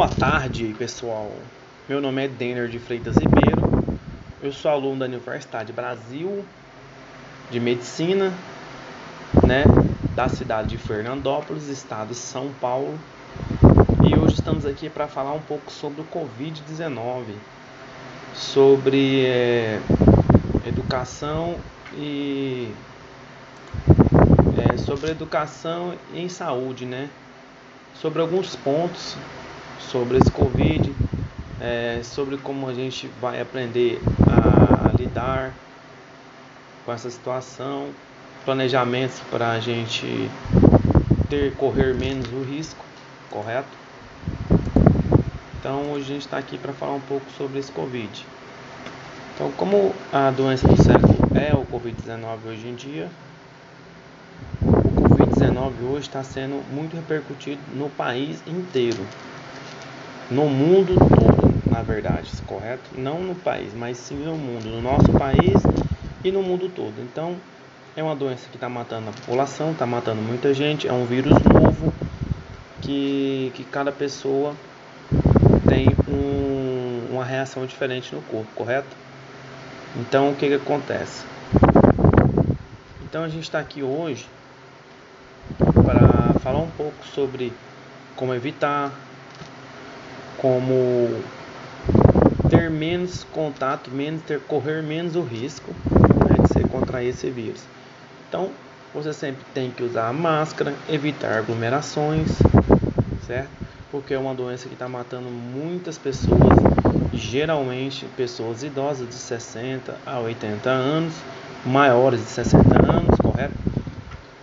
Boa 0.00 0.08
tarde, 0.08 0.74
pessoal. 0.78 1.30
Meu 1.86 2.00
nome 2.00 2.24
é 2.24 2.26
Denner 2.26 2.68
de 2.68 2.78
Freitas 2.78 3.16
Ribeiro. 3.18 3.84
Eu 4.42 4.50
sou 4.50 4.70
aluno 4.70 5.00
da 5.00 5.04
Universidade 5.04 5.74
Brasil 5.74 6.42
de 7.50 7.60
Medicina, 7.60 8.32
né, 9.46 9.62
da 10.16 10.26
cidade 10.26 10.68
de 10.68 10.78
Fernandópolis, 10.78 11.68
estado 11.68 12.08
de 12.08 12.14
São 12.14 12.50
Paulo. 12.62 12.98
E 14.02 14.18
hoje 14.18 14.36
estamos 14.36 14.64
aqui 14.64 14.88
para 14.88 15.06
falar 15.06 15.34
um 15.34 15.42
pouco 15.42 15.70
sobre 15.70 16.00
o 16.00 16.04
Covid-19, 16.04 17.34
sobre 18.32 19.26
é, 19.26 19.80
educação 20.66 21.56
e 21.92 22.72
é, 24.66 24.78
sobre 24.78 25.10
educação 25.10 25.94
em 26.14 26.26
saúde, 26.30 26.86
né? 26.86 27.10
Sobre 27.92 28.22
alguns 28.22 28.56
pontos 28.56 29.14
sobre 29.80 30.18
esse 30.18 30.30
Covid, 30.30 30.94
é, 31.60 32.00
sobre 32.02 32.36
como 32.38 32.68
a 32.68 32.74
gente 32.74 33.08
vai 33.20 33.40
aprender 33.40 34.00
a 34.26 34.96
lidar 34.96 35.52
com 36.84 36.92
essa 36.92 37.10
situação, 37.10 37.88
planejamentos 38.44 39.20
para 39.30 39.50
a 39.50 39.60
gente 39.60 40.30
ter 41.28 41.54
correr 41.54 41.94
menos 41.94 42.26
o 42.32 42.42
risco, 42.42 42.84
correto? 43.30 43.68
Então 45.58 45.92
hoje 45.92 46.04
a 46.04 46.14
gente 46.14 46.22
está 46.22 46.38
aqui 46.38 46.56
para 46.56 46.72
falar 46.72 46.94
um 46.94 47.00
pouco 47.00 47.26
sobre 47.36 47.58
esse 47.58 47.70
Covid. 47.70 48.26
Então, 49.34 49.50
como 49.52 49.94
a 50.12 50.30
doença 50.30 50.68
do 50.68 50.82
século 50.82 51.16
é 51.34 51.54
o 51.54 51.64
Covid-19 51.64 52.38
hoje 52.46 52.68
em 52.68 52.74
dia, 52.74 53.08
o 54.60 54.66
Covid-19 55.08 55.72
hoje 55.90 56.08
está 56.08 56.22
sendo 56.22 56.62
muito 56.70 56.94
repercutido 56.96 57.60
no 57.74 57.88
país 57.88 58.42
inteiro 58.46 59.06
no 60.30 60.48
mundo 60.48 60.94
todo, 60.96 61.52
na 61.68 61.82
verdade, 61.82 62.30
correto? 62.46 62.82
Não 62.96 63.20
no 63.20 63.34
país, 63.34 63.74
mas 63.74 63.98
sim 63.98 64.16
no 64.24 64.36
mundo, 64.36 64.66
no 64.66 64.80
nosso 64.80 65.10
país 65.12 65.54
e 66.22 66.30
no 66.30 66.42
mundo 66.42 66.68
todo. 66.68 66.94
Então, 67.00 67.36
é 67.96 68.02
uma 68.02 68.14
doença 68.14 68.48
que 68.48 68.56
está 68.56 68.68
matando 68.68 69.10
a 69.10 69.12
população, 69.12 69.72
está 69.72 69.84
matando 69.84 70.22
muita 70.22 70.54
gente, 70.54 70.86
é 70.86 70.92
um 70.92 71.04
vírus 71.04 71.32
novo 71.42 71.92
que, 72.80 73.50
que 73.54 73.64
cada 73.64 73.90
pessoa 73.90 74.54
tem 75.68 75.88
um, 76.08 77.08
uma 77.12 77.24
reação 77.24 77.66
diferente 77.66 78.14
no 78.14 78.22
corpo, 78.22 78.48
correto? 78.54 78.96
Então, 79.96 80.30
o 80.30 80.36
que, 80.36 80.46
que 80.46 80.54
acontece? 80.54 81.24
Então, 83.02 83.24
a 83.24 83.28
gente 83.28 83.42
está 83.42 83.58
aqui 83.58 83.82
hoje 83.82 84.26
para 85.58 86.38
falar 86.40 86.60
um 86.60 86.70
pouco 86.70 87.04
sobre 87.04 87.52
como 88.14 88.32
evitar, 88.32 88.92
como 90.40 91.20
ter 92.48 92.70
menos 92.70 93.24
contato, 93.24 93.90
menos 93.90 94.22
ter 94.22 94.40
correr 94.40 94.82
menos 94.82 95.14
o 95.14 95.22
risco 95.22 95.70
né, 95.90 96.36
de 96.42 96.52
ser 96.52 96.66
contrair 96.68 97.10
esse 97.10 97.28
vírus. 97.30 97.62
Então, 98.28 98.50
você 98.94 99.12
sempre 99.12 99.44
tem 99.52 99.70
que 99.70 99.84
usar 99.84 100.08
a 100.08 100.12
máscara, 100.12 100.74
evitar 100.88 101.38
aglomerações, 101.38 102.28
certo? 103.26 103.50
Porque 103.90 104.14
é 104.14 104.18
uma 104.18 104.34
doença 104.34 104.66
que 104.66 104.74
está 104.74 104.88
matando 104.88 105.28
muitas 105.28 105.98
pessoas, 105.98 106.58
geralmente 107.12 108.06
pessoas 108.16 108.62
idosas 108.62 109.08
de 109.08 109.14
60 109.14 109.94
a 110.06 110.18
80 110.20 110.70
anos, 110.70 111.14
maiores 111.66 112.20
de 112.20 112.26
60 112.26 112.90
anos, 112.90 113.16
correto? 113.20 113.54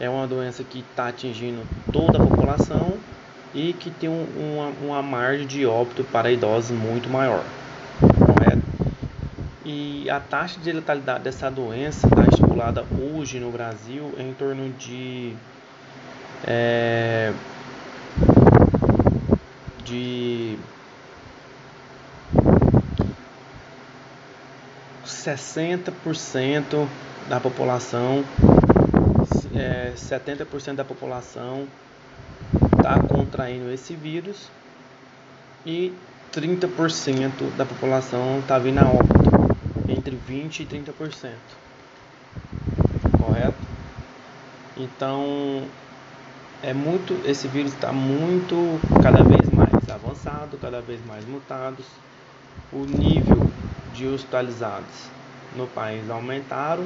É 0.00 0.08
uma 0.08 0.26
doença 0.26 0.64
que 0.64 0.78
está 0.78 1.08
atingindo 1.08 1.62
toda 1.92 2.18
a 2.18 2.26
população 2.26 2.94
e 3.54 3.72
que 3.72 3.90
tem 3.90 4.08
um, 4.08 4.26
uma, 4.36 4.94
uma 4.94 5.02
margem 5.02 5.46
de 5.46 5.66
óbito 5.66 6.04
para 6.04 6.30
idosos 6.30 6.70
muito 6.70 7.08
maior. 7.08 7.44
Correto? 8.00 8.62
E 9.64 10.08
a 10.10 10.18
taxa 10.18 10.58
de 10.60 10.72
letalidade 10.72 11.24
dessa 11.24 11.50
doença 11.50 12.06
está 12.06 12.22
estipulada 12.22 12.84
hoje 12.98 13.38
no 13.38 13.50
Brasil 13.50 14.12
em 14.18 14.32
torno 14.34 14.70
de 14.70 15.36
é, 16.44 17.32
de 19.84 20.58
60% 25.06 26.88
da 27.28 27.38
população, 27.38 28.24
é, 29.54 29.92
70% 29.94 30.74
da 30.74 30.84
população 30.84 31.68
está 32.82 32.98
contraindo 32.98 33.70
esse 33.70 33.94
vírus 33.94 34.48
e 35.64 35.94
30% 36.32 37.56
da 37.56 37.64
população 37.64 38.40
está 38.40 38.58
vindo 38.58 38.80
a 38.80 38.86
óbito, 38.86 39.56
entre 39.88 40.18
20% 40.28 40.60
e 40.60 40.66
30%. 40.66 41.30
Correto? 43.24 43.54
Então, 44.76 45.62
é 46.60 46.74
muito, 46.74 47.14
esse 47.24 47.46
vírus 47.46 47.72
está 47.72 47.92
muito, 47.92 48.80
cada 49.00 49.22
vez 49.22 49.48
mais 49.50 49.88
avançado, 49.88 50.58
cada 50.60 50.80
vez 50.80 51.00
mais 51.06 51.24
mutados. 51.24 51.86
O 52.72 52.84
nível 52.84 53.50
de 53.94 54.08
hospitalizados 54.08 55.08
no 55.54 55.66
país 55.68 56.10
aumentaram 56.10 56.84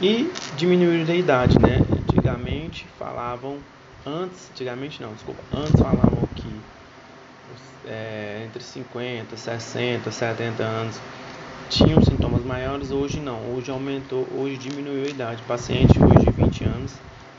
e 0.00 0.30
diminuíram 0.56 1.12
a 1.12 1.16
idade, 1.16 1.58
né? 1.60 1.78
Antigamente 2.08 2.86
falavam 2.98 3.58
Antes, 4.06 4.50
antigamente 4.50 5.02
não, 5.02 5.12
desculpa. 5.14 5.42
Antes 5.52 5.80
falavam 5.80 6.28
que 6.36 6.60
é, 7.86 8.44
entre 8.46 8.62
50, 8.62 9.36
60, 9.36 10.10
70 10.10 10.62
anos 10.62 11.00
tinham 11.70 12.02
sintomas 12.02 12.44
maiores, 12.44 12.90
hoje 12.90 13.18
não. 13.18 13.40
Hoje 13.54 13.70
aumentou, 13.70 14.28
hoje 14.36 14.58
diminuiu 14.58 15.04
a 15.04 15.08
idade. 15.08 15.42
Pacientes 15.48 15.96
hoje 15.96 16.26
de 16.26 16.30
20 16.30 16.64
anos, 16.64 16.92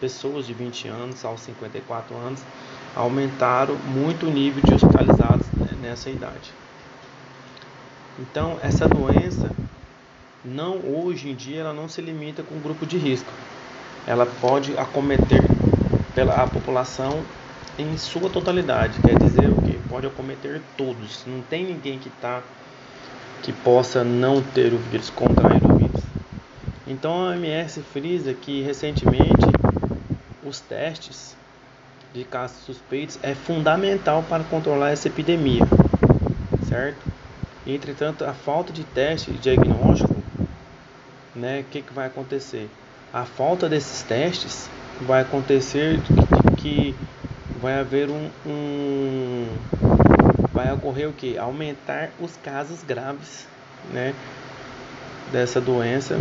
pessoas 0.00 0.46
de 0.46 0.54
20 0.54 0.88
anos 0.88 1.24
aos 1.24 1.40
54 1.40 2.16
anos, 2.16 2.40
aumentaram 2.94 3.74
muito 3.74 4.26
o 4.26 4.30
nível 4.30 4.62
de 4.62 4.74
hospitalizados 4.74 5.46
nessa 5.80 6.10
idade. 6.10 6.52
Então, 8.20 8.58
essa 8.62 8.86
doença 8.86 9.50
não 10.44 10.76
hoje 10.78 11.28
em 11.28 11.34
dia 11.34 11.60
ela 11.60 11.72
não 11.72 11.88
se 11.88 12.00
limita 12.00 12.42
com 12.42 12.54
o 12.54 12.60
grupo 12.60 12.86
de 12.86 12.98
risco. 12.98 13.32
Ela 14.06 14.26
pode 14.40 14.76
acometer 14.76 15.42
pela 16.14 16.46
população 16.46 17.22
em 17.78 17.96
sua 17.96 18.28
totalidade. 18.28 19.00
Quer 19.00 19.18
dizer 19.18 19.48
o 19.48 19.62
que? 19.62 19.78
Pode 19.88 20.06
acometer 20.06 20.60
todos. 20.76 21.24
Não 21.26 21.42
tem 21.42 21.64
ninguém 21.64 21.98
que 21.98 22.10
tá 22.10 22.42
que 23.42 23.52
possa 23.52 24.04
não 24.04 24.40
ter 24.40 24.72
o 24.72 24.78
vírus, 24.78 25.10
contrair 25.10 25.64
o 25.64 25.76
vírus. 25.76 26.02
Então 26.86 27.26
a 27.26 27.30
OMS 27.30 27.82
frisa 27.82 28.32
que 28.32 28.62
recentemente 28.62 29.46
os 30.44 30.60
testes 30.60 31.36
de 32.14 32.24
casos 32.24 32.58
suspeitos 32.58 33.18
é 33.22 33.34
fundamental 33.34 34.22
para 34.28 34.44
controlar 34.44 34.90
essa 34.90 35.08
epidemia, 35.08 35.62
certo? 36.68 37.00
Entretanto, 37.66 38.24
a 38.24 38.34
falta 38.34 38.72
de 38.72 38.84
teste 38.84 39.30
de 39.30 39.38
diagnóstico, 39.38 40.14
né, 41.34 41.60
o 41.60 41.64
que, 41.64 41.80
que 41.80 41.92
vai 41.92 42.06
acontecer? 42.06 42.68
A 43.12 43.24
falta 43.24 43.68
desses 43.68 44.02
testes 44.02 44.68
vai 45.00 45.22
acontecer 45.22 46.00
que 46.58 46.94
vai 47.60 47.78
haver 47.78 48.08
um, 48.08 48.30
um 48.46 49.46
vai 50.52 50.72
ocorrer 50.72 51.08
o 51.08 51.12
que 51.12 51.38
aumentar 51.38 52.10
os 52.20 52.36
casos 52.36 52.82
graves 52.82 53.46
né 53.92 54.14
dessa 55.30 55.60
doença 55.60 56.16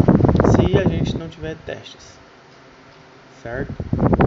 se 0.55 0.77
a 0.77 0.87
gente 0.87 1.17
não 1.17 1.27
tiver 1.27 1.55
testes 1.65 2.21
certo? 3.41 3.73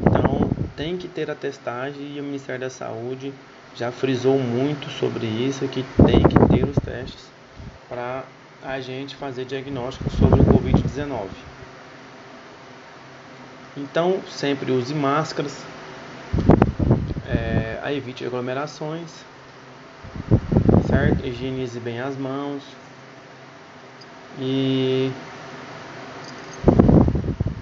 Então 0.06 0.50
tem 0.76 0.96
que 0.96 1.08
ter 1.08 1.30
a 1.30 1.34
testagem 1.34 2.16
e 2.16 2.20
o 2.20 2.24
Ministério 2.24 2.60
da 2.60 2.70
Saúde 2.70 3.32
já 3.76 3.90
frisou 3.90 4.38
muito 4.38 4.90
sobre 4.90 5.26
isso 5.26 5.66
que 5.68 5.84
tem 6.04 6.22
que 6.22 6.38
ter 6.48 6.64
os 6.64 6.76
testes 6.76 7.26
para 7.88 8.24
a 8.62 8.80
gente 8.80 9.14
fazer 9.16 9.44
diagnóstico 9.44 10.10
sobre 10.10 10.40
o 10.40 10.44
Covid-19 10.44 11.53
então, 13.76 14.20
sempre 14.28 14.70
use 14.70 14.94
máscaras, 14.94 15.64
é, 17.26 17.78
evite 17.94 18.24
aglomerações, 18.24 19.10
certo? 20.88 21.26
Higienize 21.26 21.78
bem 21.78 22.00
as 22.00 22.16
mãos 22.16 22.62
e 24.38 25.10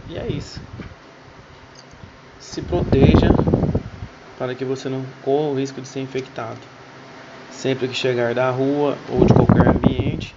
e 0.08 0.16
é 0.16 0.26
isso. 0.26 0.60
Se 2.40 2.60
proteja 2.62 3.30
para 4.38 4.54
que 4.54 4.64
você 4.64 4.88
não 4.88 5.04
corra 5.22 5.48
o 5.50 5.54
risco 5.54 5.80
de 5.80 5.88
ser 5.88 6.00
infectado. 6.00 6.60
Sempre 7.50 7.88
que 7.88 7.94
chegar 7.94 8.34
da 8.34 8.50
rua 8.50 8.98
ou 9.08 9.24
de 9.24 9.32
qualquer 9.32 9.68
ambiente, 9.68 10.34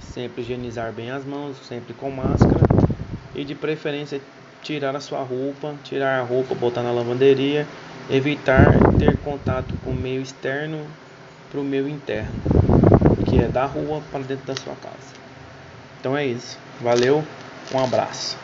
sempre 0.00 0.42
higienizar 0.42 0.92
bem 0.92 1.10
as 1.10 1.24
mãos, 1.24 1.56
sempre 1.66 1.94
com 1.94 2.10
máscara 2.10 2.60
e 3.34 3.44
de 3.44 3.54
preferência 3.54 4.20
tirar 4.64 4.96
a 4.96 5.00
sua 5.00 5.22
roupa, 5.22 5.76
tirar 5.84 6.18
a 6.18 6.22
roupa, 6.22 6.54
botar 6.54 6.82
na 6.82 6.90
lavanderia, 6.90 7.68
evitar 8.10 8.72
ter 8.98 9.16
contato 9.18 9.74
com 9.84 9.90
o 9.90 9.94
meio 9.94 10.22
externo 10.22 10.84
para 11.50 11.60
o 11.60 11.64
meio 11.64 11.88
interno, 11.88 12.32
que 13.28 13.38
é 13.38 13.46
da 13.46 13.66
rua 13.66 14.02
para 14.10 14.20
dentro 14.20 14.46
da 14.46 14.56
sua 14.56 14.74
casa. 14.74 15.14
Então 16.00 16.16
é 16.16 16.26
isso. 16.26 16.58
Valeu, 16.80 17.22
um 17.72 17.84
abraço. 17.84 18.43